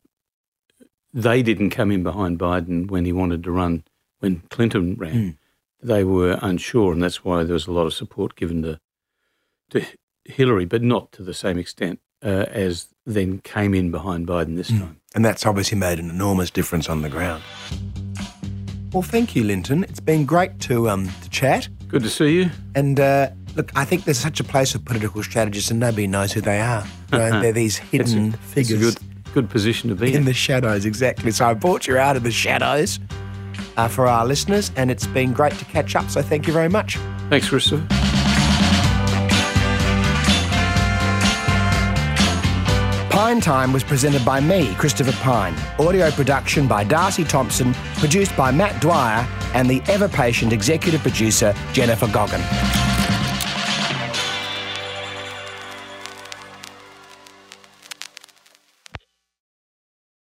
[1.13, 3.83] they didn't come in behind Biden when he wanted to run
[4.19, 5.37] when Clinton ran.
[5.81, 8.79] They were unsure, and that's why there was a lot of support given to
[9.69, 9.85] to
[10.25, 14.69] Hillary, but not to the same extent uh, as then came in behind Biden this
[14.69, 14.99] time.
[15.15, 17.43] And that's obviously made an enormous difference on the ground.
[18.91, 19.83] Well, thank you, Lynton.
[19.83, 21.69] It's been great to um to chat.
[21.87, 22.51] Good to see you.
[22.75, 26.31] And uh, look, I think there's such a place for political strategists, and nobody knows
[26.31, 26.85] who they are.
[27.11, 28.99] You know, they're these hidden it's a figures good
[29.33, 30.25] good position to be in in.
[30.25, 30.85] the shadows.
[30.85, 31.31] Exactly.
[31.31, 32.99] So I brought you out of the shadows
[33.77, 36.07] uh, for our listeners, and it's been great to catch up.
[36.11, 36.97] So thank you very much.
[37.31, 37.83] Thanks, Christopher.
[43.09, 45.55] Pyne Time was presented by me, Christopher Pyne.
[45.79, 51.53] Audio production by Darcy Thompson, produced by Matt Dwyer, and the ever patient executive producer,
[51.73, 52.41] Jennifer Goggin.